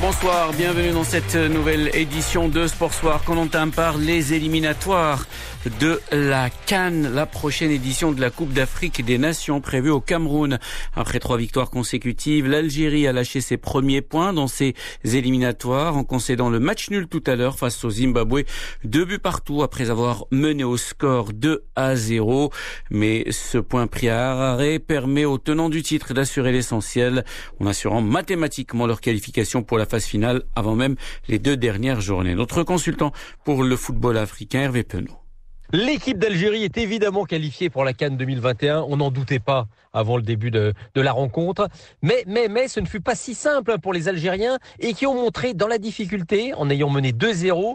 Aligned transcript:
bonsoir, 0.00 0.52
bienvenue 0.52 0.92
dans 0.92 1.02
cette 1.02 1.34
nouvelle 1.34 1.90
édition 1.94 2.48
de 2.48 2.68
Sport 2.68 2.94
Soir 2.94 3.24
qu'on 3.24 3.36
entame 3.36 3.72
par 3.72 3.98
les 3.98 4.32
éliminatoires 4.32 5.26
de 5.80 6.00
la 6.12 6.50
Cannes, 6.66 7.12
la 7.12 7.26
prochaine 7.26 7.72
édition 7.72 8.12
de 8.12 8.20
la 8.20 8.30
Coupe 8.30 8.52
d'Afrique 8.52 9.04
des 9.04 9.18
Nations 9.18 9.60
prévue 9.60 9.90
au 9.90 10.00
Cameroun. 10.00 10.60
Après 10.94 11.18
trois 11.18 11.36
victoires 11.36 11.70
consécutives, 11.70 12.46
l'Algérie 12.46 13.08
a 13.08 13.12
lâché 13.12 13.40
ses 13.40 13.56
premiers 13.56 14.02
points 14.02 14.32
dans 14.32 14.46
ses 14.46 14.74
éliminatoires 15.02 15.96
en 15.96 16.04
concédant 16.04 16.48
le 16.48 16.60
match 16.60 16.90
nul 16.90 17.08
tout 17.08 17.22
à 17.26 17.34
l'heure 17.34 17.58
face 17.58 17.84
au 17.84 17.90
Zimbabwe. 17.90 18.44
Deux 18.84 19.04
buts 19.04 19.18
partout 19.18 19.64
après 19.64 19.90
avoir 19.90 20.26
mené 20.30 20.62
au 20.62 20.76
score 20.76 21.32
2 21.32 21.64
à 21.74 21.96
0. 21.96 22.52
Mais 22.90 23.24
ce 23.32 23.58
point 23.58 23.88
pris 23.88 24.08
à 24.08 24.30
Harare 24.30 24.78
permet 24.86 25.24
aux 25.24 25.38
tenants 25.38 25.70
du 25.70 25.82
titre 25.82 26.14
d'assurer 26.14 26.52
l'essentiel 26.52 27.24
en 27.58 27.66
assurant 27.66 28.02
mathématiquement 28.02 28.86
leur 28.86 29.00
qualification 29.00 29.55
pour 29.62 29.78
la 29.78 29.86
phase 29.86 30.04
finale 30.04 30.42
avant 30.54 30.74
même 30.74 30.96
les 31.28 31.38
deux 31.38 31.56
dernières 31.56 32.00
journées. 32.00 32.34
Notre 32.34 32.62
consultant 32.62 33.12
pour 33.44 33.62
le 33.62 33.76
football 33.76 34.18
africain, 34.18 34.60
Hervé 34.62 34.82
Penaud. 34.82 35.18
L'équipe 35.72 36.18
d'Algérie 36.18 36.62
est 36.62 36.78
évidemment 36.78 37.24
qualifiée 37.24 37.70
pour 37.70 37.84
la 37.84 37.92
Cannes 37.92 38.16
2021. 38.16 38.84
On 38.88 38.98
n'en 38.98 39.10
doutait 39.10 39.40
pas 39.40 39.66
avant 39.92 40.16
le 40.16 40.22
début 40.22 40.52
de, 40.52 40.74
de, 40.94 41.00
la 41.00 41.10
rencontre. 41.10 41.68
Mais, 42.02 42.22
mais, 42.28 42.46
mais 42.48 42.68
ce 42.68 42.78
ne 42.78 42.86
fut 42.86 43.00
pas 43.00 43.16
si 43.16 43.34
simple 43.34 43.78
pour 43.80 43.92
les 43.92 44.06
Algériens 44.06 44.58
et 44.78 44.94
qui 44.94 45.06
ont 45.06 45.14
montré 45.14 45.54
dans 45.54 45.66
la 45.66 45.78
difficulté, 45.78 46.54
en 46.54 46.70
ayant 46.70 46.90
mené 46.90 47.10
2-0, 47.10 47.74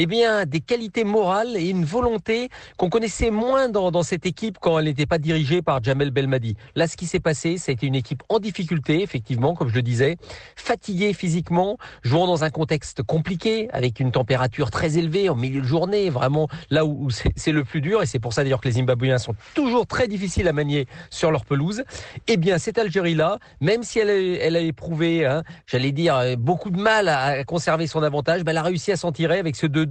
eh 0.00 0.06
bien, 0.06 0.46
des 0.46 0.60
qualités 0.60 1.02
morales 1.02 1.56
et 1.56 1.68
une 1.68 1.84
volonté 1.84 2.50
qu'on 2.76 2.88
connaissait 2.88 3.30
moins 3.30 3.68
dans, 3.68 4.02
cette 4.04 4.26
équipe 4.26 4.58
quand 4.60 4.78
elle 4.78 4.84
n'était 4.84 5.06
pas 5.06 5.18
dirigée 5.18 5.60
par 5.60 5.82
Jamel 5.82 6.12
Belmadi. 6.12 6.54
Là, 6.76 6.86
ce 6.86 6.96
qui 6.96 7.06
s'est 7.06 7.18
passé, 7.18 7.58
ça 7.58 7.70
a 7.70 7.72
été 7.72 7.86
une 7.86 7.96
équipe 7.96 8.22
en 8.28 8.38
difficulté, 8.38 9.02
effectivement, 9.02 9.54
comme 9.54 9.68
je 9.68 9.74
le 9.74 9.82
disais, 9.82 10.16
fatiguée 10.54 11.12
physiquement, 11.12 11.78
jouant 12.02 12.28
dans 12.28 12.44
un 12.44 12.50
contexte 12.50 13.02
compliqué, 13.02 13.68
avec 13.72 13.98
une 13.98 14.12
température 14.12 14.70
très 14.70 14.98
élevée 14.98 15.28
en 15.28 15.34
milieu 15.34 15.60
de 15.60 15.66
journée, 15.66 16.10
vraiment 16.10 16.46
là 16.70 16.86
où 16.86 17.08
c'est 17.10 17.52
le 17.52 17.64
plus 17.64 17.80
dur, 17.80 18.00
et 18.00 18.06
c'est 18.06 18.20
pour 18.20 18.32
ça 18.32 18.44
d'ailleurs 18.44 18.60
que 18.60 18.68
les 18.68 18.74
Zimbabwéens 18.74 19.18
sont 19.18 19.34
toujours 19.54 19.88
très 19.88 20.06
difficiles 20.06 20.46
à 20.46 20.52
manier 20.52 20.86
sur 21.10 21.32
leur 21.32 21.44
pelouse. 21.44 21.82
Eh 22.28 22.36
bien, 22.36 22.58
cette 22.58 22.78
Algérie-là, 22.78 23.38
même 23.60 23.82
si 23.82 23.98
elle, 23.98 24.56
a 24.56 24.60
éprouvé, 24.60 25.26
hein, 25.26 25.42
j'allais 25.66 25.90
dire, 25.90 26.36
beaucoup 26.38 26.70
de 26.70 26.80
mal 26.80 27.08
à 27.08 27.42
conserver 27.42 27.88
son 27.88 28.04
avantage, 28.04 28.44
ben, 28.44 28.52
elle 28.52 28.58
a 28.58 28.62
réussi 28.62 28.92
à 28.92 28.96
s'en 28.96 29.10
tirer 29.10 29.40
avec 29.40 29.56
ce 29.56 29.66
2 29.66 29.87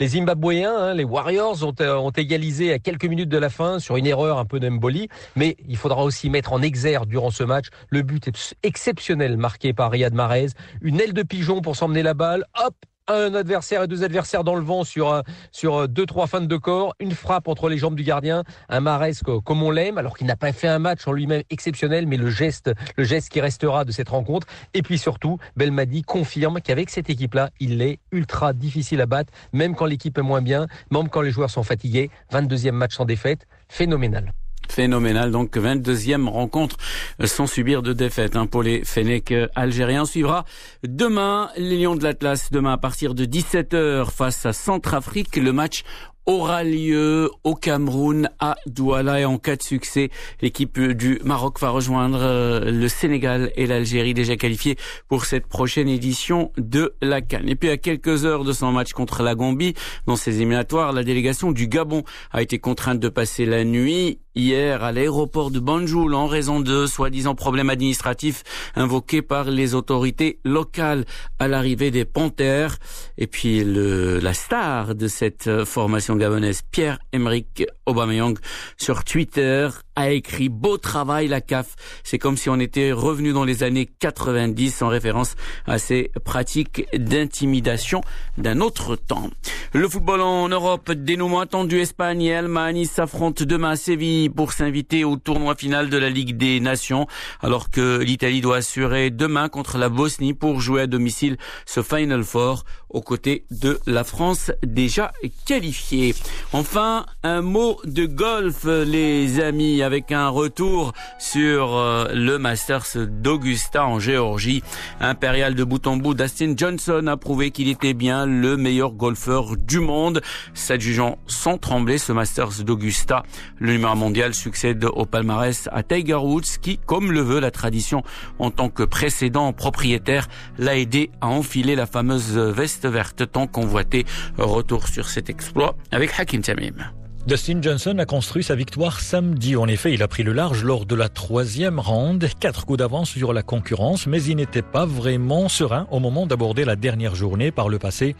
les 0.00 0.08
Zimbabwéens, 0.08 0.76
hein, 0.76 0.94
les 0.94 1.04
Warriors, 1.04 1.64
ont, 1.64 1.74
euh, 1.80 1.96
ont, 1.96 2.10
égalisé 2.10 2.72
à 2.72 2.78
quelques 2.78 3.04
minutes 3.04 3.28
de 3.28 3.38
la 3.38 3.50
fin 3.50 3.78
sur 3.78 3.96
une 3.96 4.06
erreur 4.06 4.38
un 4.38 4.44
peu 4.44 4.60
d'embolie. 4.60 5.08
Mais 5.36 5.56
il 5.68 5.76
faudra 5.76 6.02
aussi 6.04 6.30
mettre 6.30 6.52
en 6.52 6.62
exergue 6.62 7.08
durant 7.08 7.30
ce 7.30 7.44
match 7.44 7.66
le 7.90 8.02
but 8.02 8.30
exceptionnel 8.62 9.36
marqué 9.36 9.72
par 9.72 9.90
Riyad 9.90 10.14
Mahrez. 10.14 10.48
Une 10.80 11.00
aile 11.00 11.12
de 11.12 11.22
pigeon 11.22 11.60
pour 11.60 11.76
s'emmener 11.76 12.02
la 12.02 12.14
balle. 12.14 12.44
Hop, 12.64 12.74
un 13.08 13.34
adversaire 13.34 13.82
et 13.82 13.88
deux 13.88 14.04
adversaires 14.04 14.44
dans 14.44 14.54
le 14.54 14.62
vent 14.62 14.84
sur 14.84 15.22
sur 15.52 15.88
deux 15.88 16.06
trois 16.06 16.26
fins 16.26 16.40
de 16.40 16.56
corps, 16.56 16.94
une 17.00 17.12
frappe 17.12 17.48
entre 17.48 17.68
les 17.68 17.78
jambes 17.78 17.94
du 17.94 18.04
gardien, 18.04 18.44
un 18.68 18.80
Maresque 18.80 19.30
comme 19.44 19.62
on 19.62 19.70
l'aime, 19.70 19.98
alors 19.98 20.16
qu'il 20.16 20.26
n'a 20.26 20.36
pas 20.36 20.52
fait 20.52 20.68
un 20.68 20.78
match 20.78 21.06
en 21.06 21.12
lui-même 21.12 21.42
exceptionnel, 21.50 22.06
mais 22.06 22.16
le 22.16 22.30
geste 22.30 22.70
le 22.96 23.04
geste 23.04 23.30
qui 23.30 23.40
restera 23.40 23.84
de 23.84 23.92
cette 23.92 24.08
rencontre. 24.08 24.46
Et 24.74 24.82
puis 24.82 24.98
surtout, 24.98 25.38
Belmadi 25.56 26.02
confirme 26.02 26.60
qu'avec 26.60 26.90
cette 26.90 27.10
équipe-là, 27.10 27.50
il 27.60 27.82
est 27.82 27.98
ultra 28.12 28.52
difficile 28.52 29.00
à 29.00 29.06
battre, 29.06 29.32
même 29.52 29.74
quand 29.74 29.86
l'équipe 29.86 30.16
est 30.18 30.22
moins 30.22 30.42
bien, 30.42 30.66
même 30.90 31.08
quand 31.08 31.20
les 31.20 31.30
joueurs 31.30 31.50
sont 31.50 31.62
fatigués. 31.62 32.10
22e 32.32 32.72
match 32.72 32.94
sans 32.94 33.04
défaite, 33.04 33.46
phénoménal. 33.68 34.32
Phénoménal, 34.78 35.32
donc 35.32 35.56
22e 35.56 36.28
rencontre 36.28 36.76
sans 37.24 37.48
subir 37.48 37.82
de 37.82 37.92
défaite 37.92 38.36
hein, 38.36 38.46
pour 38.46 38.62
les 38.62 38.84
Fennecs 38.84 39.34
algériens. 39.56 40.04
suivra 40.04 40.44
demain 40.84 41.50
les 41.56 41.78
Lions 41.82 41.96
de 41.96 42.04
l'Atlas, 42.04 42.52
demain 42.52 42.74
à 42.74 42.76
partir 42.78 43.14
de 43.14 43.24
17h 43.24 44.08
face 44.12 44.46
à 44.46 44.52
Centrafrique, 44.52 45.34
le 45.34 45.52
match 45.52 45.82
aura 46.28 46.62
lieu 46.62 47.30
au 47.42 47.54
Cameroun 47.54 48.28
à 48.38 48.56
Douala 48.66 49.20
et 49.20 49.24
en 49.24 49.38
cas 49.38 49.56
de 49.56 49.62
succès, 49.62 50.10
l'équipe 50.42 50.78
du 50.78 51.18
Maroc 51.24 51.58
va 51.58 51.70
rejoindre 51.70 52.20
euh, 52.20 52.70
le 52.70 52.86
Sénégal 52.86 53.50
et 53.56 53.66
l'Algérie 53.66 54.12
déjà 54.12 54.36
qualifiés 54.36 54.76
pour 55.08 55.24
cette 55.24 55.46
prochaine 55.46 55.88
édition 55.88 56.52
de 56.58 56.94
la 57.00 57.22
Cannes. 57.22 57.48
Et 57.48 57.56
puis 57.56 57.70
à 57.70 57.78
quelques 57.78 58.26
heures 58.26 58.44
de 58.44 58.52
son 58.52 58.70
match 58.72 58.92
contre 58.92 59.22
la 59.22 59.34
Gambie, 59.34 59.72
dans 60.06 60.16
ses 60.16 60.36
éliminatoires, 60.36 60.92
la 60.92 61.02
délégation 61.02 61.50
du 61.50 61.66
Gabon 61.66 62.04
a 62.30 62.42
été 62.42 62.58
contrainte 62.58 63.00
de 63.00 63.08
passer 63.08 63.46
la 63.46 63.64
nuit 63.64 64.18
hier 64.38 64.84
à 64.84 64.92
l'aéroport 64.92 65.50
de 65.50 65.58
Banjul 65.58 66.14
en 66.14 66.26
raison 66.26 66.60
de 66.60 66.86
soi-disant 66.86 67.34
problèmes 67.34 67.70
administratifs 67.70 68.44
invoqués 68.76 69.20
par 69.20 69.50
les 69.50 69.74
autorités 69.74 70.38
locales 70.44 71.04
à 71.38 71.48
l'arrivée 71.48 71.90
des 71.90 72.04
Panthères. 72.04 72.78
Et 73.18 73.26
puis 73.26 73.64
le, 73.64 74.20
la 74.20 74.34
star 74.34 74.94
de 74.94 75.08
cette 75.08 75.64
formation 75.64 76.14
gabonaise, 76.16 76.62
Pierre-Emerick 76.70 77.66
Aubameyang, 77.86 78.38
sur 78.76 79.02
Twitter 79.04 79.68
a 79.98 80.10
écrit 80.10 80.48
beau 80.48 80.78
travail 80.78 81.26
la 81.26 81.40
CAF. 81.40 81.74
C'est 82.04 82.18
comme 82.18 82.36
si 82.36 82.48
on 82.48 82.60
était 82.60 82.92
revenu 82.92 83.32
dans 83.32 83.44
les 83.44 83.64
années 83.64 83.86
90 83.98 84.82
en 84.82 84.88
référence 84.88 85.34
à 85.66 85.78
ces 85.78 86.12
pratiques 86.24 86.86
d'intimidation 86.96 88.00
d'un 88.36 88.60
autre 88.60 88.94
temps. 88.94 89.28
Le 89.72 89.88
football 89.88 90.20
en 90.20 90.48
Europe, 90.48 90.92
dénouement 90.92 91.40
attendu 91.40 91.80
Espagne 91.80 92.22
et 92.22 92.34
Allemagne 92.34 92.84
s'affrontent 92.84 93.44
demain 93.44 93.70
à 93.70 93.76
Séville 93.76 94.30
pour 94.30 94.52
s'inviter 94.52 95.02
au 95.02 95.16
tournoi 95.16 95.56
final 95.56 95.90
de 95.90 95.98
la 95.98 96.10
Ligue 96.10 96.36
des 96.36 96.60
Nations 96.60 97.08
alors 97.40 97.68
que 97.68 97.98
l'Italie 97.98 98.40
doit 98.40 98.58
assurer 98.58 99.10
demain 99.10 99.48
contre 99.48 99.78
la 99.78 99.88
Bosnie 99.88 100.32
pour 100.32 100.60
jouer 100.60 100.82
à 100.82 100.86
domicile 100.86 101.38
ce 101.66 101.82
Final 101.82 102.22
Four 102.22 102.64
aux 102.88 103.02
côtés 103.02 103.44
de 103.50 103.80
la 103.86 104.04
France 104.04 104.52
déjà 104.62 105.12
qualifiée. 105.44 106.14
Enfin, 106.52 107.04
un 107.22 107.42
mot 107.42 107.80
de 107.84 108.06
golf 108.06 108.64
les 108.64 109.40
amis 109.40 109.82
avec 109.88 110.12
un 110.12 110.28
retour 110.28 110.92
sur 111.18 111.74
euh, 111.74 112.08
le 112.12 112.36
Masters 112.36 113.06
d'Augusta 113.08 113.86
en 113.86 113.98
Géorgie. 113.98 114.62
Impérial 115.00 115.54
de 115.54 115.64
bout 115.64 115.86
en 115.86 115.96
bout, 115.96 116.12
Dustin 116.12 116.52
Johnson 116.54 117.06
a 117.06 117.16
prouvé 117.16 117.52
qu'il 117.52 117.68
était 117.68 117.94
bien 117.94 118.26
le 118.26 118.58
meilleur 118.58 118.92
golfeur 118.92 119.56
du 119.56 119.80
monde. 119.80 120.20
S'adjugeant 120.52 121.16
sans 121.26 121.56
trembler 121.56 121.96
ce 121.96 122.12
Masters 122.12 122.64
d'Augusta, 122.64 123.22
le 123.58 123.72
numéro 123.72 123.94
mondial 123.94 124.34
succède 124.34 124.84
au 124.84 125.06
palmarès 125.06 125.70
à 125.72 125.82
Tiger 125.82 126.16
Woods 126.16 126.58
qui, 126.60 126.76
comme 126.76 127.10
le 127.10 127.22
veut 127.22 127.40
la 127.40 127.50
tradition 127.50 128.02
en 128.38 128.50
tant 128.50 128.68
que 128.68 128.82
précédent 128.82 129.54
propriétaire, 129.54 130.28
l'a 130.58 130.76
aidé 130.76 131.10
à 131.22 131.28
enfiler 131.28 131.76
la 131.76 131.86
fameuse 131.86 132.36
veste 132.36 132.84
verte 132.84 133.32
tant 133.32 133.46
convoitée. 133.46 134.04
Retour 134.36 134.86
sur 134.86 135.08
cet 135.08 135.30
exploit 135.30 135.76
avec 135.90 136.12
Hakim 136.18 136.42
Tamim. 136.42 136.97
Dustin 137.28 137.60
Johnson 137.60 137.98
a 137.98 138.06
construit 138.06 138.42
sa 138.42 138.54
victoire 138.54 139.00
samedi. 139.00 139.54
En 139.54 139.68
effet, 139.68 139.92
il 139.92 140.02
a 140.02 140.08
pris 140.08 140.22
le 140.22 140.32
large 140.32 140.64
lors 140.64 140.86
de 140.86 140.94
la 140.94 141.10
troisième 141.10 141.78
ronde. 141.78 142.26
Quatre 142.40 142.64
coups 142.64 142.78
d'avance 142.78 143.10
sur 143.10 143.34
la 143.34 143.42
concurrence, 143.42 144.06
mais 144.06 144.22
il 144.22 144.36
n'était 144.36 144.62
pas 144.62 144.86
vraiment 144.86 145.50
serein 145.50 145.86
au 145.90 146.00
moment 146.00 146.24
d'aborder 146.24 146.64
la 146.64 146.74
dernière 146.74 147.14
journée 147.14 147.50
par 147.50 147.68
le 147.68 147.78
passé. 147.78 148.16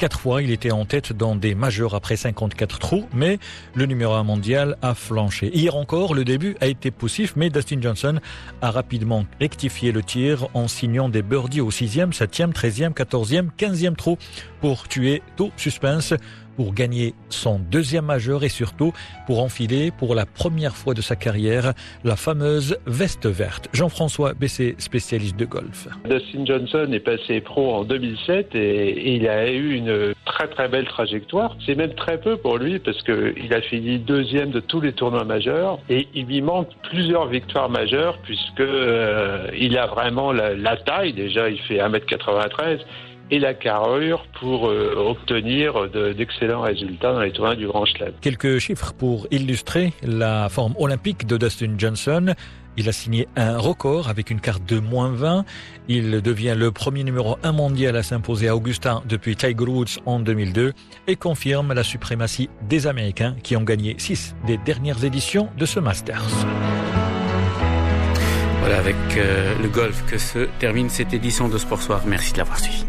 Quatre 0.00 0.18
fois, 0.18 0.42
il 0.42 0.50
était 0.50 0.72
en 0.72 0.86
tête 0.86 1.12
dans 1.12 1.36
des 1.36 1.54
majeurs 1.54 1.94
après 1.94 2.16
54 2.16 2.80
trous, 2.80 3.06
mais 3.14 3.38
le 3.76 3.86
numéro 3.86 4.14
un 4.14 4.24
mondial 4.24 4.76
a 4.82 4.96
flanché. 4.96 5.56
Hier 5.56 5.76
encore, 5.76 6.12
le 6.12 6.24
début 6.24 6.56
a 6.60 6.66
été 6.66 6.90
poussif, 6.90 7.34
mais 7.36 7.50
Dustin 7.50 7.80
Johnson 7.80 8.18
a 8.60 8.72
rapidement 8.72 9.24
rectifié 9.40 9.92
le 9.92 10.02
tir 10.02 10.48
en 10.54 10.66
signant 10.66 11.08
des 11.08 11.22
birdies 11.22 11.60
au 11.60 11.70
6e, 11.70 12.12
7e, 12.12 12.52
13e, 12.52 12.92
14e, 12.92 13.50
15e 13.56 13.94
trou 13.94 14.18
pour 14.60 14.88
tuer 14.88 15.22
tout 15.36 15.52
suspense 15.56 16.12
pour 16.58 16.74
gagner 16.74 17.14
son 17.28 17.60
deuxième 17.60 18.06
majeur 18.06 18.42
et 18.42 18.48
surtout 18.48 18.92
pour 19.28 19.40
enfiler 19.40 19.92
pour 19.92 20.16
la 20.16 20.26
première 20.26 20.74
fois 20.74 20.92
de 20.92 21.00
sa 21.00 21.14
carrière 21.14 21.72
la 22.02 22.16
fameuse 22.16 22.76
veste 22.84 23.26
verte. 23.26 23.68
Jean-François 23.72 24.34
Bessé, 24.34 24.74
spécialiste 24.78 25.36
de 25.36 25.44
golf. 25.44 25.86
Dustin 26.10 26.44
Johnson 26.44 26.88
est 26.92 26.98
passé 26.98 27.40
pro 27.40 27.74
en 27.74 27.84
2007 27.84 28.56
et 28.56 29.14
il 29.14 29.28
a 29.28 29.48
eu 29.52 29.76
une 29.76 30.14
très 30.24 30.48
très 30.48 30.66
belle 30.66 30.88
trajectoire. 30.88 31.56
C'est 31.64 31.76
même 31.76 31.94
très 31.94 32.18
peu 32.18 32.36
pour 32.36 32.58
lui 32.58 32.80
parce 32.80 33.00
qu'il 33.04 33.54
a 33.54 33.60
fini 33.60 34.00
deuxième 34.00 34.50
de 34.50 34.58
tous 34.58 34.80
les 34.80 34.92
tournois 34.92 35.24
majeurs 35.24 35.78
et 35.88 36.08
il 36.12 36.26
lui 36.26 36.42
manque 36.42 36.70
plusieurs 36.90 37.28
victoires 37.28 37.70
majeures 37.70 38.18
puisque 38.24 38.58
euh, 38.58 39.46
il 39.56 39.78
a 39.78 39.86
vraiment 39.86 40.32
la, 40.32 40.56
la 40.56 40.76
taille. 40.76 41.12
Déjà, 41.12 41.48
il 41.48 41.60
fait 41.60 41.78
1m93 41.78 42.80
et 43.30 43.38
la 43.38 43.54
carrure 43.54 44.26
pour 44.40 44.68
euh, 44.68 44.94
obtenir 44.96 45.88
d'excellents 46.16 46.62
résultats 46.62 47.12
dans 47.12 47.20
les 47.20 47.32
tournois 47.32 47.56
du 47.56 47.66
Grand 47.66 47.84
Chelem. 47.84 48.12
Quelques 48.20 48.58
chiffres 48.58 48.92
pour 48.92 49.26
illustrer 49.30 49.92
la 50.02 50.48
forme 50.48 50.74
olympique 50.78 51.26
de 51.26 51.36
Dustin 51.36 51.74
Johnson. 51.76 52.34
Il 52.76 52.88
a 52.88 52.92
signé 52.92 53.26
un 53.34 53.58
record 53.58 54.08
avec 54.08 54.30
une 54.30 54.40
carte 54.40 54.64
de 54.64 54.78
moins 54.78 55.10
20. 55.10 55.44
Il 55.88 56.22
devient 56.22 56.54
le 56.56 56.70
premier 56.70 57.02
numéro 57.02 57.36
1 57.42 57.50
mondial 57.50 57.96
à 57.96 58.04
s'imposer 58.04 58.46
à 58.46 58.54
Augustin 58.54 59.02
depuis 59.08 59.34
Tiger 59.34 59.64
Woods 59.64 59.98
en 60.06 60.20
2002 60.20 60.72
et 61.08 61.16
confirme 61.16 61.72
la 61.72 61.82
suprématie 61.82 62.48
des 62.68 62.86
Américains 62.86 63.34
qui 63.42 63.56
ont 63.56 63.62
gagné 63.62 63.96
6 63.98 64.36
des 64.46 64.58
dernières 64.58 65.02
éditions 65.04 65.48
de 65.58 65.66
ce 65.66 65.80
Masters. 65.80 66.22
Voilà 68.60 68.78
avec 68.78 68.96
euh, 69.16 69.54
le 69.60 69.68
golf 69.68 70.04
que 70.06 70.18
se 70.18 70.46
termine 70.60 70.88
cette 70.88 71.12
édition 71.12 71.48
de 71.48 71.58
Sport 71.58 71.82
Soir. 71.82 72.02
Merci 72.06 72.32
de 72.32 72.38
l'avoir 72.38 72.60
suivi. 72.60 72.84